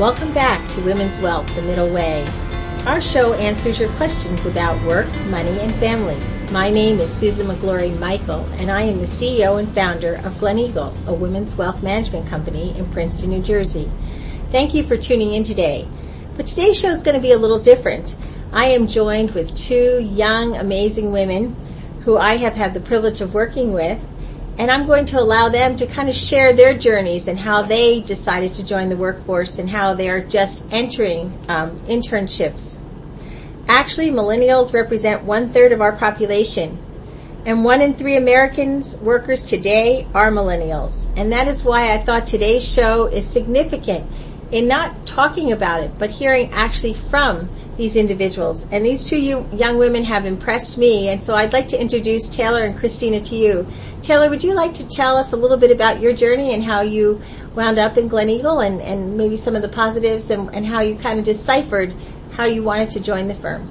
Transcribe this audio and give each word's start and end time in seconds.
Welcome 0.00 0.32
back 0.32 0.66
to 0.70 0.80
Women's 0.80 1.20
Wealth, 1.20 1.54
The 1.54 1.60
Middle 1.60 1.90
Way. 1.90 2.26
Our 2.86 3.02
show 3.02 3.34
answers 3.34 3.78
your 3.78 3.92
questions 3.96 4.46
about 4.46 4.82
work, 4.88 5.06
money, 5.26 5.60
and 5.60 5.74
family. 5.74 6.18
My 6.50 6.70
name 6.70 7.00
is 7.00 7.12
Susan 7.12 7.48
McGlory 7.48 7.98
Michael, 7.98 8.46
and 8.54 8.70
I 8.70 8.84
am 8.84 8.96
the 8.96 9.04
CEO 9.04 9.58
and 9.58 9.70
founder 9.74 10.14
of 10.14 10.32
Gleneagle, 10.36 11.06
a 11.06 11.12
women's 11.12 11.54
wealth 11.54 11.82
management 11.82 12.26
company 12.28 12.74
in 12.78 12.90
Princeton, 12.90 13.28
New 13.28 13.42
Jersey. 13.42 13.90
Thank 14.50 14.72
you 14.72 14.84
for 14.84 14.96
tuning 14.96 15.34
in 15.34 15.44
today. 15.44 15.86
But 16.34 16.46
today's 16.46 16.80
show 16.80 16.88
is 16.88 17.02
going 17.02 17.16
to 17.16 17.20
be 17.20 17.32
a 17.32 17.38
little 17.38 17.60
different. 17.60 18.16
I 18.54 18.68
am 18.68 18.86
joined 18.86 19.32
with 19.32 19.54
two 19.54 20.00
young, 20.00 20.56
amazing 20.56 21.12
women 21.12 21.54
who 22.04 22.16
I 22.16 22.38
have 22.38 22.54
had 22.54 22.72
the 22.72 22.80
privilege 22.80 23.20
of 23.20 23.34
working 23.34 23.74
with 23.74 24.02
and 24.60 24.70
I'm 24.70 24.84
going 24.84 25.06
to 25.06 25.18
allow 25.18 25.48
them 25.48 25.76
to 25.76 25.86
kind 25.86 26.10
of 26.10 26.14
share 26.14 26.52
their 26.52 26.76
journeys 26.76 27.28
and 27.28 27.38
how 27.38 27.62
they 27.62 28.02
decided 28.02 28.52
to 28.54 28.62
join 28.62 28.90
the 28.90 28.96
workforce 28.96 29.58
and 29.58 29.70
how 29.70 29.94
they 29.94 30.10
are 30.10 30.20
just 30.20 30.66
entering 30.70 31.32
um, 31.48 31.80
internships. 31.86 32.76
Actually, 33.66 34.10
millennials 34.10 34.74
represent 34.74 35.24
one 35.24 35.48
third 35.48 35.72
of 35.72 35.80
our 35.80 35.92
population. 35.92 36.78
And 37.46 37.64
one 37.64 37.80
in 37.80 37.94
three 37.94 38.16
Americans 38.16 38.98
workers 38.98 39.44
today 39.44 40.06
are 40.14 40.30
millennials. 40.30 41.08
And 41.16 41.32
that 41.32 41.48
is 41.48 41.64
why 41.64 41.94
I 41.94 41.96
thought 41.96 42.26
today's 42.26 42.70
show 42.70 43.06
is 43.06 43.26
significant 43.26 44.10
in 44.50 44.66
not 44.66 45.06
talking 45.06 45.52
about 45.52 45.82
it, 45.82 45.92
but 45.98 46.10
hearing 46.10 46.50
actually 46.52 46.94
from 46.94 47.48
these 47.76 47.96
individuals. 47.96 48.66
And 48.72 48.84
these 48.84 49.04
two 49.04 49.18
young 49.18 49.78
women 49.78 50.04
have 50.04 50.26
impressed 50.26 50.76
me, 50.76 51.08
and 51.08 51.22
so 51.22 51.34
I'd 51.34 51.52
like 51.52 51.68
to 51.68 51.80
introduce 51.80 52.28
Taylor 52.28 52.62
and 52.62 52.76
Christina 52.76 53.20
to 53.20 53.36
you. 53.36 53.66
Taylor, 54.02 54.28
would 54.28 54.42
you 54.42 54.54
like 54.56 54.74
to 54.74 54.88
tell 54.88 55.16
us 55.16 55.32
a 55.32 55.36
little 55.36 55.56
bit 55.56 55.70
about 55.70 56.00
your 56.00 56.12
journey 56.12 56.52
and 56.52 56.64
how 56.64 56.80
you 56.80 57.20
wound 57.54 57.78
up 57.78 57.96
in 57.96 58.08
Gleneagle 58.08 58.64
and, 58.66 58.80
and 58.80 59.16
maybe 59.16 59.36
some 59.36 59.54
of 59.54 59.62
the 59.62 59.68
positives 59.68 60.30
and, 60.30 60.54
and 60.54 60.66
how 60.66 60.80
you 60.80 60.96
kind 60.96 61.18
of 61.18 61.24
deciphered 61.24 61.94
how 62.32 62.44
you 62.44 62.62
wanted 62.62 62.90
to 62.90 63.00
join 63.00 63.28
the 63.28 63.34
firm? 63.34 63.68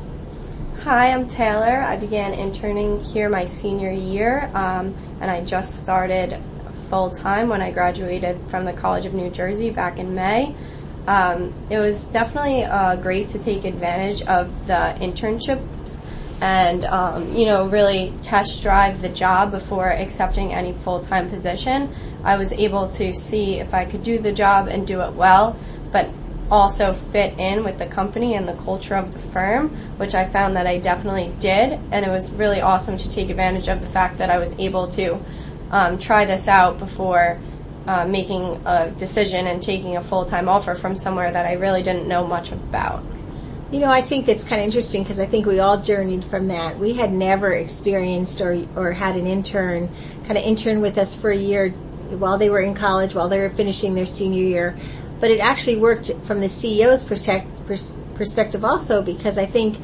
Hi, 0.84 1.12
I'm 1.12 1.28
Taylor. 1.28 1.82
I 1.82 1.98
began 1.98 2.34
interning 2.34 3.04
here 3.04 3.30
my 3.30 3.44
senior 3.44 3.92
year, 3.92 4.50
um, 4.54 4.96
and 5.20 5.30
I 5.30 5.44
just 5.44 5.84
started 5.84 6.40
full 6.90 7.12
time 7.12 7.50
when 7.50 7.62
I 7.62 7.72
graduated 7.72 8.40
from 8.50 8.66
the 8.66 8.74
College 8.74 9.06
of 9.06 9.14
New 9.14 9.30
Jersey 9.30 9.70
back 9.70 10.00
in 10.00 10.16
May. 10.16 10.56
Um, 11.08 11.54
it 11.70 11.80
was 11.80 12.06
definitely 12.06 12.64
uh, 12.64 12.96
great 12.98 13.30
to 13.30 13.40
take 13.40 13.66
advantage 13.66 14.22
of 14.24 14.68
the 14.68 14.96
internships 15.00 16.04
and 16.42 16.86
um, 16.86 17.36
you 17.36 17.46
know 17.46 17.68
really 17.68 18.14
test 18.22 18.62
drive 18.62 19.02
the 19.02 19.10
job 19.10 19.52
before 19.52 19.90
accepting 19.90 20.54
any 20.54 20.74
full 20.74 21.00
time 21.00 21.30
position. 21.30 21.94
I 22.24 22.38
was 22.38 22.54
able 22.54 22.88
to 22.90 23.14
see 23.14 23.60
if 23.60 23.74
I 23.74 23.86
could 23.86 24.04
do 24.04 24.20
the 24.20 24.32
job 24.32 24.68
and 24.68 24.86
do 24.86 25.02
it 25.02 25.14
well, 25.14 25.58
but 25.92 26.10
also 26.52 26.94
fit 26.94 27.38
in 27.38 27.64
with 27.64 27.78
the 27.78 27.86
company 27.86 28.36
and 28.36 28.48
the 28.48 28.54
culture 28.54 28.96
of 28.96 29.12
the 29.12 29.20
firm, 29.20 29.70
which 29.98 30.16
I 30.16 30.26
found 30.26 30.56
that 30.56 30.66
I 30.66 30.80
definitely 30.80 31.32
did. 31.40 31.80
And 31.92 32.06
it 32.06 32.10
was 32.10 32.32
really 32.32 32.60
awesome 32.60 32.98
to 32.98 33.10
take 33.10 33.30
advantage 33.30 33.68
of 33.68 33.82
the 33.82 33.86
fact 33.86 34.18
that 34.18 34.30
I 34.30 34.40
was 34.40 34.54
able 34.58 34.88
to 34.90 35.20
um, 35.72 35.98
try 35.98 36.26
this 36.26 36.48
out 36.48 36.80
before 36.80 37.40
uh, 37.88 38.06
making 38.06 38.62
a 38.66 38.92
decision 38.92 39.48
and 39.48 39.62
taking 39.62 39.98
a 39.98 40.02
full 40.04 40.26
time 40.26 40.48
offer 40.48 40.76
from 40.76 40.96
somewhere 40.96 41.32
that 41.32 41.46
I 41.46 41.54
really 41.54 41.84
didn't 41.84 42.08
know 42.08 42.28
much 42.28 42.52
about. 42.52 43.04
You 43.72 43.80
know, 43.80 43.92
I 43.92 44.02
think 44.02 44.26
that's 44.26 44.44
kind 44.44 44.62
of 44.62 44.66
interesting 44.66 45.04
because 45.04 45.20
I 45.20 45.26
think 45.26 45.46
we 45.46 45.60
all 45.60 45.80
journeyed 45.80 46.26
from 46.26 46.48
that. 46.48 46.80
We 46.80 46.94
had 46.94 47.12
never 47.12 47.52
experienced 47.52 48.42
or 48.42 48.66
or 48.76 48.94
had 48.94 49.16
an 49.16 49.28
intern 49.28 49.90
kind 50.24 50.38
of 50.38 50.44
intern 50.44 50.82
with 50.82 50.98
us 50.98 51.16
for 51.16 51.30
a 51.30 51.38
year 51.38 51.70
while 51.70 52.38
they 52.38 52.50
were 52.50 52.60
in 52.60 52.74
college, 52.74 53.14
while 53.14 53.30
they 53.30 53.40
were 53.40 53.50
finishing 53.50 53.94
their 53.94 54.06
senior 54.06 54.44
year. 54.44 54.78
But 55.20 55.32
it 55.32 55.40
actually 55.40 55.78
worked 55.78 56.12
from 56.24 56.40
the 56.40 56.48
CEO's 56.48 57.04
perspective 57.04 58.66
also 58.66 59.02
because 59.02 59.38
I 59.38 59.46
think 59.46 59.78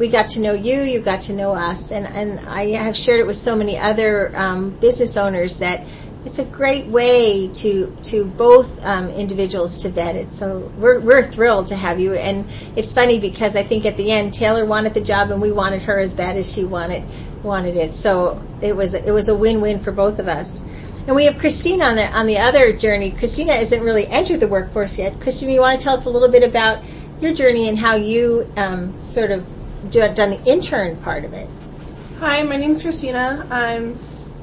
we 0.00 0.08
got 0.08 0.30
to 0.30 0.40
know 0.40 0.54
you, 0.54 0.80
you 0.80 1.00
got 1.00 1.20
to 1.22 1.34
know 1.34 1.52
us, 1.52 1.92
and, 1.92 2.06
and 2.06 2.40
I 2.48 2.70
have 2.70 2.96
shared 2.96 3.20
it 3.20 3.26
with 3.26 3.36
so 3.36 3.54
many 3.54 3.76
other 3.76 4.34
um, 4.34 4.70
business 4.70 5.18
owners 5.18 5.58
that 5.58 5.84
it's 6.24 6.38
a 6.38 6.44
great 6.44 6.86
way 6.86 7.48
to 7.48 7.94
to 8.04 8.24
both 8.24 8.84
um, 8.84 9.10
individuals 9.10 9.76
to 9.78 9.90
vet 9.90 10.16
it. 10.16 10.32
So 10.32 10.72
we're 10.78 11.00
we're 11.00 11.30
thrilled 11.30 11.68
to 11.68 11.76
have 11.76 12.00
you, 12.00 12.14
and 12.14 12.48
it's 12.76 12.94
funny 12.94 13.20
because 13.20 13.56
I 13.56 13.62
think 13.62 13.84
at 13.84 13.98
the 13.98 14.10
end 14.10 14.32
Taylor 14.32 14.64
wanted 14.64 14.94
the 14.94 15.02
job 15.02 15.30
and 15.30 15.40
we 15.40 15.52
wanted 15.52 15.82
her 15.82 15.98
as 15.98 16.14
bad 16.14 16.36
as 16.38 16.50
she 16.50 16.64
wanted 16.64 17.04
wanted 17.42 17.76
it. 17.76 17.94
So 17.94 18.42
it 18.62 18.74
was 18.74 18.94
it 18.94 19.12
was 19.12 19.28
a 19.28 19.34
win 19.34 19.60
win 19.60 19.80
for 19.80 19.92
both 19.92 20.18
of 20.18 20.28
us. 20.28 20.62
And 21.06 21.16
we 21.16 21.24
have 21.24 21.38
Christina 21.38 21.84
on 21.84 21.96
the 21.96 22.06
on 22.06 22.26
the 22.26 22.38
other 22.38 22.72
journey. 22.72 23.10
Christina 23.10 23.54
hasn't 23.54 23.82
really 23.82 24.06
entered 24.06 24.40
the 24.40 24.48
workforce 24.48 24.98
yet. 24.98 25.20
Christina, 25.20 25.52
you 25.52 25.60
want 25.60 25.78
to 25.78 25.84
tell 25.84 25.94
us 25.94 26.06
a 26.06 26.10
little 26.10 26.30
bit 26.30 26.42
about 26.42 26.82
your 27.20 27.34
journey 27.34 27.68
and 27.68 27.78
how 27.78 27.96
you 27.96 28.50
um, 28.56 28.96
sort 28.96 29.30
of 29.30 29.46
done 29.88 30.30
the 30.30 30.42
intern 30.44 30.96
part 30.98 31.24
of 31.24 31.32
it. 31.32 31.48
Hi, 32.18 32.42
my 32.42 32.56
name 32.56 32.72
is 32.72 32.82
Christina. 32.82 33.46
I'm 33.50 33.98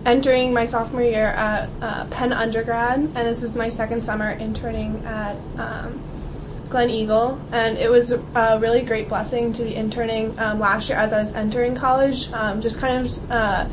entering 0.06 0.54
my 0.54 0.66
sophomore 0.66 1.04
year 1.04 1.28
at 1.28 1.70
uh, 1.82 2.06
Penn 2.06 2.34
undergrad, 2.34 3.00
and 3.00 3.16
this 3.16 3.44
is 3.44 3.56
my 3.56 3.70
second 3.70 4.04
summer 4.04 4.32
interning 4.32 5.06
at 5.06 5.36
um, 5.58 6.02
Gleneagle. 6.70 7.40
And 7.52 7.78
it 7.78 7.90
was 7.90 8.12
a 8.12 8.58
really 8.60 8.82
great 8.82 9.10
blessing 9.10 9.54
to 9.54 9.64
be 9.64 9.76
interning 9.76 10.38
um, 10.40 10.60
last 10.60 10.90
year 10.90 10.98
as 10.98 11.14
I 11.14 11.20
was 11.20 11.34
entering 11.34 11.76
college, 11.76 12.32
um, 12.32 12.62
just 12.62 12.80
kind 12.80 13.06
of 13.06 13.32
uh, 13.32 13.68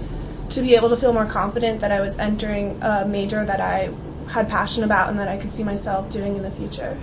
to 0.51 0.61
be 0.61 0.75
able 0.75 0.91
to 0.91 0.97
feel 0.97 1.13
more 1.13 1.27
confident 1.27 1.81
that 1.81 1.93
I 1.93 2.01
was 2.01 2.19
entering 2.19 2.79
a 2.83 3.07
major 3.07 3.45
that 3.45 3.61
I 3.61 3.91
had 4.29 4.49
passion 4.49 4.85
about 4.85 5.11
and 5.11 5.19
that 5.19 5.29
I 5.29 5.37
could 5.37 5.53
see 5.53 5.63
myself 5.63 6.11
doing 6.11 6.35
in 6.35 6.43
the 6.43 6.51
future. 6.51 6.99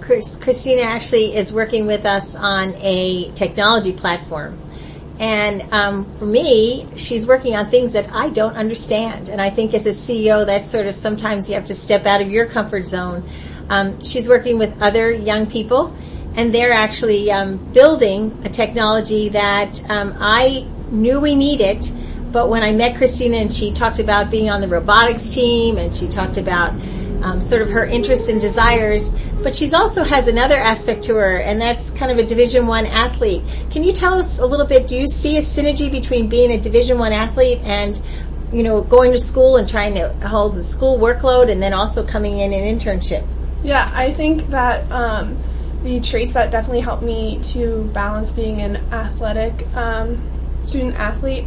Chris, 0.00 0.36
Christina 0.36 0.82
actually 0.82 1.34
is 1.34 1.52
working 1.52 1.86
with 1.86 2.04
us 2.04 2.36
on 2.36 2.74
a 2.76 3.30
technology 3.32 3.92
platform. 3.92 4.60
And 5.18 5.62
um, 5.72 6.16
for 6.18 6.26
me, 6.26 6.88
she's 6.96 7.26
working 7.26 7.54
on 7.54 7.70
things 7.70 7.92
that 7.92 8.12
I 8.12 8.30
don't 8.30 8.56
understand. 8.56 9.28
And 9.28 9.40
I 9.40 9.50
think 9.50 9.72
as 9.72 9.86
a 9.86 9.90
CEO, 9.90 10.44
that's 10.44 10.68
sort 10.68 10.86
of 10.86 10.94
sometimes 10.94 11.48
you 11.48 11.54
have 11.54 11.66
to 11.66 11.74
step 11.74 12.04
out 12.04 12.20
of 12.20 12.30
your 12.30 12.46
comfort 12.46 12.84
zone. 12.84 13.28
Um, 13.68 14.02
she's 14.02 14.28
working 14.28 14.58
with 14.58 14.82
other 14.82 15.10
young 15.10 15.46
people, 15.46 15.94
and 16.34 16.52
they're 16.52 16.72
actually 16.72 17.30
um, 17.30 17.56
building 17.72 18.36
a 18.44 18.48
technology 18.48 19.28
that 19.30 19.88
um, 19.88 20.14
I 20.18 20.66
knew 20.90 21.20
we 21.20 21.34
needed. 21.34 21.90
But 22.32 22.48
when 22.48 22.64
I 22.64 22.72
met 22.72 22.96
Christina 22.96 23.36
and 23.36 23.54
she 23.54 23.72
talked 23.72 24.00
about 24.00 24.30
being 24.30 24.50
on 24.50 24.60
the 24.60 24.66
robotics 24.66 25.32
team 25.32 25.78
and 25.78 25.94
she 25.94 26.08
talked 26.08 26.36
about 26.36 26.72
um, 27.22 27.40
sort 27.40 27.62
of 27.62 27.70
her 27.70 27.84
interests 27.84 28.28
and 28.28 28.40
desires, 28.40 29.14
but 29.44 29.54
she's 29.54 29.74
also 29.74 30.02
has 30.02 30.26
another 30.26 30.56
aspect 30.56 31.04
to 31.04 31.14
her, 31.14 31.36
and 31.36 31.60
that's 31.60 31.90
kind 31.90 32.10
of 32.10 32.18
a 32.18 32.24
Division 32.24 32.66
One 32.66 32.86
athlete. 32.86 33.44
Can 33.70 33.84
you 33.84 33.92
tell 33.92 34.14
us 34.14 34.38
a 34.38 34.46
little 34.46 34.66
bit? 34.66 34.88
Do 34.88 34.96
you 34.96 35.06
see 35.06 35.36
a 35.36 35.40
synergy 35.40 35.90
between 35.90 36.28
being 36.28 36.50
a 36.50 36.58
Division 36.58 36.98
One 36.98 37.12
athlete 37.12 37.60
and 37.62 38.00
you 38.50 38.62
know 38.62 38.80
going 38.80 39.12
to 39.12 39.18
school 39.18 39.56
and 39.56 39.68
trying 39.68 39.94
to 39.94 40.08
hold 40.26 40.56
the 40.56 40.64
school 40.64 40.98
workload, 40.98 41.50
and 41.50 41.62
then 41.62 41.74
also 41.74 42.04
coming 42.04 42.38
in 42.38 42.52
an 42.52 42.62
internship? 42.62 43.24
Yeah, 43.62 43.88
I 43.94 44.12
think 44.12 44.48
that. 44.48 44.90
Um, 44.90 45.38
the 45.84 46.00
traits 46.00 46.32
that 46.32 46.50
definitely 46.50 46.80
helped 46.80 47.02
me 47.02 47.38
to 47.42 47.84
balance 47.92 48.32
being 48.32 48.62
an 48.62 48.76
athletic 48.90 49.68
um, 49.76 50.18
student 50.64 50.98
athlete 50.98 51.46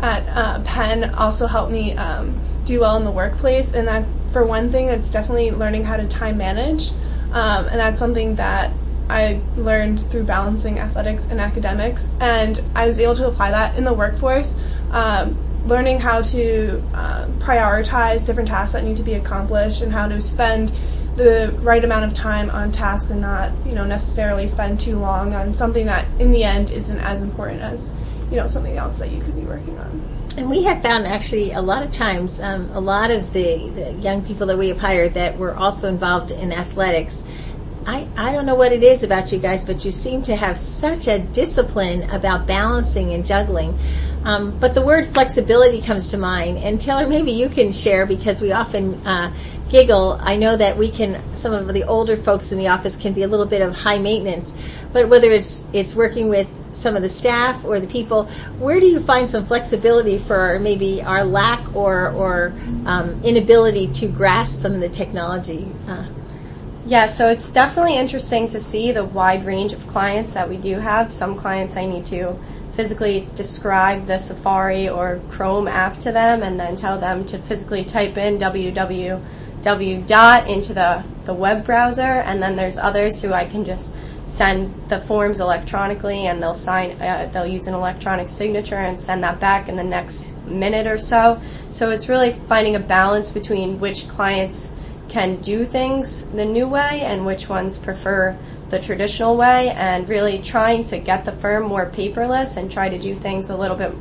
at 0.00 0.28
uh, 0.28 0.62
Penn 0.62 1.12
also 1.14 1.48
helped 1.48 1.72
me 1.72 1.92
um, 1.96 2.40
do 2.64 2.80
well 2.80 2.96
in 2.96 3.04
the 3.04 3.10
workplace. 3.10 3.72
And 3.72 3.88
that, 3.88 4.04
for 4.32 4.44
one 4.44 4.70
thing, 4.70 4.88
it's 4.88 5.10
definitely 5.10 5.50
learning 5.50 5.82
how 5.82 5.96
to 5.96 6.06
time 6.06 6.38
manage. 6.38 6.92
Um, 7.34 7.66
and 7.66 7.80
that's 7.80 7.98
something 7.98 8.36
that 8.36 8.72
I 9.10 9.40
learned 9.56 10.08
through 10.10 10.24
balancing 10.24 10.78
athletics 10.78 11.26
and 11.28 11.40
academics. 11.40 12.06
And 12.20 12.62
I 12.74 12.86
was 12.86 12.98
able 12.98 13.16
to 13.16 13.26
apply 13.26 13.50
that 13.50 13.76
in 13.76 13.84
the 13.84 13.92
workforce, 13.92 14.56
um, 14.92 15.36
learning 15.66 15.98
how 15.98 16.22
to 16.22 16.82
uh, 16.94 17.26
prioritize 17.38 18.24
different 18.24 18.48
tasks 18.48 18.72
that 18.72 18.84
need 18.84 18.96
to 18.96 19.02
be 19.02 19.14
accomplished 19.14 19.82
and 19.82 19.92
how 19.92 20.06
to 20.06 20.20
spend 20.20 20.72
the 21.16 21.54
right 21.62 21.84
amount 21.84 22.04
of 22.04 22.14
time 22.14 22.50
on 22.50 22.72
tasks 22.72 23.10
and 23.10 23.20
not, 23.20 23.52
you 23.66 23.72
know, 23.72 23.84
necessarily 23.84 24.46
spend 24.46 24.80
too 24.80 24.98
long 24.98 25.34
on 25.34 25.52
something 25.52 25.86
that 25.86 26.06
in 26.18 26.30
the 26.30 26.44
end 26.44 26.70
isn't 26.70 27.00
as 27.00 27.20
important 27.20 27.60
as, 27.62 27.92
you 28.34 28.40
know, 28.40 28.48
something 28.48 28.76
else 28.76 28.98
that 28.98 29.12
you 29.12 29.22
could 29.22 29.36
be 29.36 29.42
working 29.42 29.78
on. 29.78 30.02
And 30.36 30.50
we 30.50 30.64
have 30.64 30.82
found 30.82 31.06
actually 31.06 31.52
a 31.52 31.60
lot 31.60 31.84
of 31.84 31.92
times, 31.92 32.40
um, 32.40 32.68
a 32.72 32.80
lot 32.80 33.12
of 33.12 33.32
the, 33.32 33.70
the, 33.70 33.92
young 33.92 34.24
people 34.24 34.48
that 34.48 34.58
we 34.58 34.66
have 34.68 34.78
hired 34.78 35.14
that 35.14 35.38
were 35.38 35.54
also 35.54 35.88
involved 35.88 36.32
in 36.32 36.52
athletics. 36.52 37.22
I, 37.86 38.08
I 38.16 38.32
don't 38.32 38.44
know 38.44 38.56
what 38.56 38.72
it 38.72 38.82
is 38.82 39.04
about 39.04 39.30
you 39.30 39.38
guys, 39.38 39.64
but 39.64 39.84
you 39.84 39.92
seem 39.92 40.22
to 40.24 40.34
have 40.34 40.58
such 40.58 41.06
a 41.06 41.20
discipline 41.20 42.10
about 42.10 42.48
balancing 42.48 43.14
and 43.14 43.24
juggling. 43.24 43.78
Um, 44.24 44.58
but 44.58 44.74
the 44.74 44.82
word 44.82 45.06
flexibility 45.14 45.80
comes 45.80 46.10
to 46.10 46.16
mind. 46.16 46.58
And 46.58 46.80
Taylor, 46.80 47.08
maybe 47.08 47.30
you 47.30 47.48
can 47.48 47.72
share 47.72 48.04
because 48.04 48.40
we 48.40 48.50
often 48.50 48.94
uh, 49.06 49.32
giggle. 49.68 50.18
I 50.18 50.34
know 50.34 50.56
that 50.56 50.76
we 50.76 50.90
can, 50.90 51.22
some 51.36 51.52
of 51.52 51.72
the 51.72 51.84
older 51.84 52.16
folks 52.16 52.50
in 52.50 52.58
the 52.58 52.66
office 52.66 52.96
can 52.96 53.12
be 53.12 53.22
a 53.22 53.28
little 53.28 53.46
bit 53.46 53.62
of 53.62 53.76
high 53.76 53.98
maintenance, 53.98 54.54
but 54.92 55.08
whether 55.08 55.30
it's, 55.30 55.68
it's 55.72 55.94
working 55.94 56.28
with 56.28 56.48
some 56.74 56.96
of 56.96 57.02
the 57.02 57.08
staff 57.08 57.64
or 57.64 57.80
the 57.80 57.86
people, 57.86 58.28
where 58.58 58.80
do 58.80 58.86
you 58.86 59.00
find 59.00 59.28
some 59.28 59.46
flexibility 59.46 60.18
for 60.18 60.58
maybe 60.60 61.02
our 61.02 61.24
lack 61.24 61.74
or 61.74 62.10
or 62.10 62.54
um, 62.86 63.20
inability 63.22 63.88
to 63.88 64.08
grasp 64.08 64.60
some 64.60 64.72
of 64.72 64.80
the 64.80 64.88
technology? 64.88 65.72
Uh, 65.88 66.06
Yeah, 66.86 67.06
so 67.06 67.28
it's 67.28 67.48
definitely 67.48 67.96
interesting 67.96 68.48
to 68.48 68.60
see 68.60 68.92
the 68.92 69.04
wide 69.04 69.46
range 69.46 69.72
of 69.72 69.86
clients 69.86 70.34
that 70.34 70.50
we 70.50 70.58
do 70.58 70.78
have. 70.78 71.10
Some 71.10 71.34
clients 71.36 71.78
I 71.78 71.86
need 71.86 72.04
to 72.06 72.36
physically 72.72 73.26
describe 73.34 74.04
the 74.06 74.18
Safari 74.18 74.88
or 74.88 75.20
Chrome 75.30 75.66
app 75.66 75.96
to 76.00 76.12
them 76.12 76.42
and 76.42 76.60
then 76.60 76.76
tell 76.76 76.98
them 76.98 77.24
to 77.26 77.38
physically 77.38 77.84
type 77.84 78.18
in 78.18 78.36
www 78.38 79.22
dot 80.06 80.46
into 80.46 80.74
the, 80.74 81.02
the 81.24 81.32
web 81.32 81.64
browser 81.64 82.02
and 82.02 82.42
then 82.42 82.54
there's 82.54 82.76
others 82.76 83.22
who 83.22 83.32
I 83.32 83.46
can 83.46 83.64
just 83.64 83.94
send 84.24 84.88
the 84.88 84.98
forms 84.98 85.40
electronically 85.40 86.26
and 86.26 86.42
they'll 86.42 86.54
sign 86.54 86.92
uh, 87.00 87.28
they'll 87.32 87.46
use 87.46 87.66
an 87.66 87.74
electronic 87.74 88.28
signature 88.28 88.76
and 88.76 88.98
send 88.98 89.22
that 89.22 89.38
back 89.38 89.68
in 89.68 89.76
the 89.76 89.84
next 89.84 90.34
minute 90.46 90.86
or 90.86 90.98
so. 90.98 91.40
So 91.70 91.90
it's 91.90 92.08
really 92.08 92.32
finding 92.32 92.76
a 92.76 92.80
balance 92.80 93.30
between 93.30 93.80
which 93.80 94.08
clients 94.08 94.72
can 95.08 95.36
do 95.42 95.64
things 95.64 96.24
the 96.24 96.44
new 96.44 96.66
way 96.66 97.02
and 97.02 97.26
which 97.26 97.48
ones 97.48 97.78
prefer 97.78 98.36
the 98.70 98.78
traditional 98.78 99.36
way 99.36 99.70
and 99.70 100.08
really 100.08 100.40
trying 100.40 100.84
to 100.84 100.98
get 100.98 101.24
the 101.24 101.32
firm 101.32 101.64
more 101.64 101.86
paperless 101.90 102.56
and 102.56 102.72
try 102.72 102.88
to 102.88 102.98
do 102.98 103.14
things 103.14 103.50
a 103.50 103.56
little 103.56 103.76
bit 103.76 103.94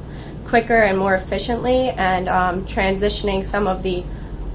quicker 0.46 0.78
and 0.78 0.98
more 0.98 1.14
efficiently 1.14 1.90
and 1.90 2.30
um, 2.30 2.66
transitioning 2.66 3.44
some 3.44 3.68
of 3.68 3.84
the 3.84 4.04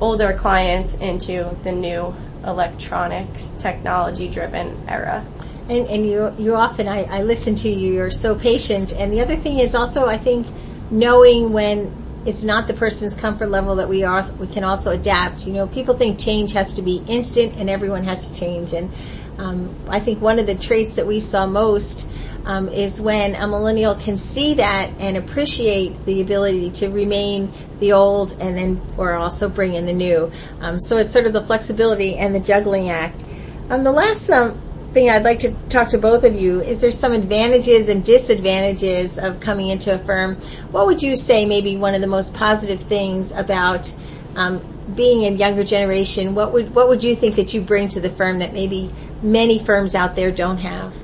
older 0.01 0.33
clients 0.33 0.95
into 0.97 1.55
the 1.65 1.73
new 1.73 2.15
electronic 2.45 3.29
technology 3.59 4.29
driven 4.29 4.77
era. 4.87 5.27
And, 5.69 5.87
and 5.87 6.07
you, 6.07 6.33
you 6.39 6.55
often, 6.55 6.89
I, 6.89 7.05
I 7.05 7.23
listen 7.23 7.55
to 7.57 7.69
you, 7.69 7.93
you're 7.93 8.11
so 8.11 8.35
patient. 8.35 8.93
And 8.93 9.13
the 9.13 9.21
other 9.21 9.37
thing 9.37 9.59
is 9.59 9.75
also, 9.75 10.07
I 10.07 10.17
think, 10.17 10.47
knowing 10.91 11.53
when 11.53 11.93
it's 12.25 12.45
not 12.45 12.67
the 12.67 12.75
person's 12.75 13.15
comfort 13.15 13.51
level 13.51 13.77
that 13.77 13.89
we 13.89 14.03
are, 14.03 14.25
we 14.39 14.47
can 14.47 14.65
also 14.65 14.91
adapt. 14.91 15.47
You 15.47 15.53
know, 15.53 15.67
people 15.67 15.95
think 15.95 16.19
change 16.19 16.53
has 16.53 16.75
to 16.75 16.83
be 16.83 17.03
instant 17.07 17.55
and 17.57 17.69
everyone 17.71 18.05
has 18.05 18.29
to 18.29 18.35
change. 18.35 18.73
And 18.73 18.91
um, 19.39 19.75
I 19.89 20.01
think 20.01 20.21
one 20.21 20.39
of 20.39 20.47
the 20.47 20.55
traits 20.55 20.97
that 20.97 21.07
we 21.07 21.21
saw 21.21 21.47
most 21.47 22.07
um, 22.45 22.69
is 22.69 23.01
when 23.01 23.35
a 23.35 23.47
millennial 23.47 23.95
can 23.95 24.17
see 24.17 24.55
that 24.55 24.91
and 24.99 25.17
appreciate 25.17 26.05
the 26.07 26.21
ability 26.21 26.71
to 26.73 26.89
remain 26.89 27.53
the 27.81 27.93
old 27.93 28.33
and 28.41 28.57
then 28.57 28.81
or 28.97 29.15
also 29.15 29.49
bring 29.49 29.75
in 29.75 29.87
the 29.87 29.93
new. 29.93 30.31
Um, 30.61 30.79
so 30.79 30.97
it's 30.97 31.13
sort 31.13 31.27
of 31.27 31.33
the 31.33 31.45
flexibility 31.45 32.17
and 32.17 32.35
the 32.35 32.41
juggling 32.41 32.91
act. 32.91 33.25
Um, 33.71 33.85
the 33.85 33.93
last 33.93 34.29
um, 34.31 34.59
thing 34.93 35.11
I'd 35.11 35.25
like 35.25 35.41
to 35.41 35.53
talk 35.69 35.91
to 35.91 35.99
both 35.99 36.25
of 36.25 36.35
you 36.35 36.61
is 36.61 36.81
there 36.81 36.91
some 36.91 37.13
advantages 37.13 37.89
and 37.89 38.05
disadvantages 38.05 39.19
of 39.19 39.41
coming 39.41 39.69
into 39.69 39.95
a 39.95 39.99
firm. 39.99 40.37
What 40.71 40.87
would 40.87 41.03
you 41.03 41.15
say 41.15 41.45
maybe 41.45 41.77
one 41.77 41.95
of 41.95 42.01
the 42.01 42.07
most 42.07 42.35
positive 42.35 42.81
things 42.81 43.31
about 43.33 43.93
um, 44.35 44.63
being 44.95 45.25
a 45.25 45.37
younger 45.37 45.65
generation? 45.65 46.35
What 46.35 46.53
would 46.53 46.75
what 46.75 46.89
would 46.89 47.05
you 47.05 47.15
think 47.15 47.37
that 47.37 47.55
you 47.55 47.61
bring 47.61 47.89
to 47.89 48.01
the 48.01 48.11
firm 48.11 48.39
that 48.39 48.53
maybe 48.53 48.91
many 49.23 49.59
firms 49.59 49.95
out 49.95 50.17
there 50.17 50.31
don't 50.31 50.59
have? 50.59 50.95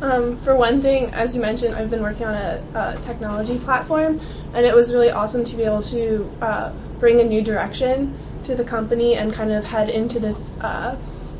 Um, 0.00 0.36
for 0.36 0.54
one 0.54 0.82
thing, 0.82 1.06
as 1.14 1.34
you 1.34 1.40
mentioned, 1.40 1.74
I've 1.74 1.88
been 1.88 2.02
working 2.02 2.26
on 2.26 2.34
a, 2.34 2.62
a, 2.74 3.00
technology 3.02 3.58
platform, 3.58 4.20
and 4.52 4.66
it 4.66 4.74
was 4.74 4.92
really 4.92 5.10
awesome 5.10 5.42
to 5.44 5.56
be 5.56 5.62
able 5.62 5.82
to 5.84 6.30
uh, 6.42 6.72
bring 7.00 7.20
a 7.20 7.24
new 7.24 7.42
direction 7.42 8.14
to 8.44 8.54
the 8.54 8.64
company 8.64 9.14
and 9.14 9.32
kind 9.32 9.50
of 9.50 9.64
head 9.64 9.88
into 9.88 10.20
this 10.20 10.50
uh, 10.60 10.96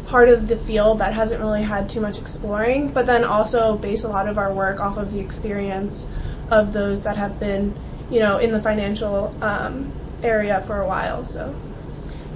part 0.06 0.30
of 0.30 0.48
the 0.48 0.56
field 0.56 1.00
that 1.00 1.12
hasn't 1.12 1.40
really 1.40 1.62
had 1.62 1.90
too 1.90 2.00
much 2.00 2.18
exploring, 2.18 2.88
but 2.92 3.04
then 3.04 3.24
also 3.24 3.76
base 3.76 4.04
a 4.04 4.08
lot 4.08 4.26
of 4.26 4.38
our 4.38 4.52
work 4.52 4.80
off 4.80 4.96
of 4.96 5.12
the 5.12 5.20
experience 5.20 6.06
of 6.50 6.72
those 6.72 7.02
that 7.02 7.18
have 7.18 7.38
been, 7.38 7.76
you 8.10 8.20
know, 8.20 8.38
in 8.38 8.52
the 8.52 8.62
financial 8.62 9.34
um, 9.44 9.92
area 10.22 10.62
for 10.66 10.80
a 10.80 10.86
while. 10.86 11.24
So. 11.24 11.54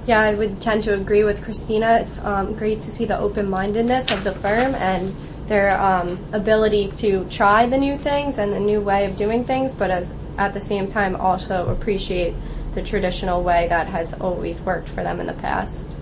Yeah, 0.07 0.19
I 0.19 0.33
would 0.33 0.59
tend 0.59 0.83
to 0.85 0.95
agree 0.95 1.23
with 1.23 1.43
Christina. 1.43 1.99
It's 2.01 2.19
um, 2.19 2.55
great 2.55 2.81
to 2.81 2.91
see 2.91 3.05
the 3.05 3.17
open-mindedness 3.19 4.11
of 4.11 4.23
the 4.23 4.31
firm 4.31 4.73
and 4.75 5.15
their 5.51 5.79
um, 5.79 6.17
ability 6.31 6.87
to 7.03 7.25
try 7.25 7.65
the 7.65 7.77
new 7.77 7.97
things 7.97 8.39
and 8.39 8.53
the 8.53 8.59
new 8.59 8.79
way 8.79 9.05
of 9.05 9.17
doing 9.17 9.43
things, 9.43 9.73
but 9.73 9.91
as 9.91 10.13
at 10.37 10.53
the 10.53 10.59
same 10.59 10.87
time 10.87 11.15
also 11.15 11.67
appreciate 11.67 12.33
the 12.73 12.81
traditional 12.81 13.43
way 13.43 13.67
that 13.67 13.87
has 13.87 14.13
always 14.13 14.61
worked 14.63 14.87
for 14.87 15.03
them 15.03 15.19
in 15.19 15.27
the 15.27 15.33
past 15.33 15.93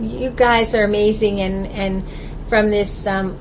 you 0.00 0.30
guys 0.30 0.74
are 0.74 0.84
amazing 0.84 1.40
and, 1.40 1.66
and 1.66 2.04
from 2.48 2.70
this 2.70 3.06
um, 3.06 3.36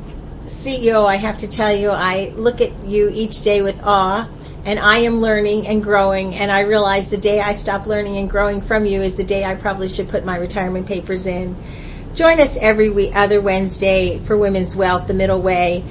CEO, 0.45 1.05
I 1.05 1.17
have 1.17 1.37
to 1.37 1.47
tell 1.47 1.73
you, 1.73 1.91
I 1.91 2.33
look 2.35 2.61
at 2.61 2.85
you 2.85 3.09
each 3.09 3.41
day 3.41 3.61
with 3.61 3.79
awe 3.83 4.29
and 4.65 4.79
I 4.79 4.99
am 4.99 5.21
learning 5.21 5.67
and 5.67 5.83
growing 5.83 6.35
and 6.35 6.51
I 6.51 6.61
realize 6.61 7.09
the 7.09 7.17
day 7.17 7.39
I 7.39 7.53
stop 7.53 7.85
learning 7.85 8.17
and 8.17 8.29
growing 8.29 8.61
from 8.61 8.85
you 8.85 9.01
is 9.01 9.17
the 9.17 9.23
day 9.23 9.45
I 9.45 9.55
probably 9.55 9.87
should 9.87 10.09
put 10.09 10.25
my 10.25 10.37
retirement 10.37 10.87
papers 10.87 11.25
in. 11.25 11.55
Join 12.17 12.41
us 12.41 12.57
every 12.59 12.89
week, 12.89 13.11
other 13.13 13.39
Wednesday 13.39 14.17
for 14.17 14.35
Women's 14.35 14.75
Wealth, 14.75 15.05
The 15.05 15.13
Middle 15.13 15.39
Way. 15.39 15.83